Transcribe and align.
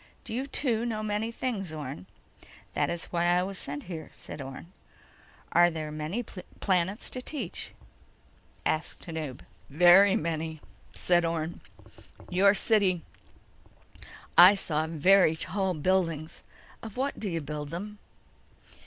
"Do 0.23 0.33
you, 0.33 0.47
too, 0.47 0.83
know 0.83 1.03
many 1.03 1.31
things, 1.31 1.71
Orne?" 1.71 2.07
"That's 2.73 3.11
why 3.11 3.25
I 3.27 3.43
was 3.43 3.59
sent 3.59 3.83
here," 3.83 4.09
said 4.15 4.41
Orne. 4.41 4.71
"Are 5.51 5.69
there 5.69 5.91
many 5.91 6.23
planets 6.23 7.07
to 7.11 7.21
teach?" 7.21 7.75
asked 8.65 9.01
Tanub. 9.03 9.41
"Very 9.69 10.15
many," 10.15 10.59
said 10.95 11.23
Orne. 11.23 11.61
"Your 12.31 12.55
city—I 12.55 14.55
saw 14.55 14.87
very 14.87 15.35
tall 15.35 15.75
buildings. 15.75 16.41
Of 16.81 16.97
what 16.97 17.19
do 17.19 17.29
you 17.29 17.39
build 17.41 17.69
them?" 17.69 17.99